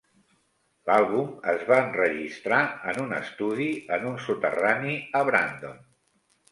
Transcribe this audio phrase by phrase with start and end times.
[0.89, 2.63] L'àlbum es va enregistrar
[2.93, 5.83] en un estudi en un soterrani a Brandon.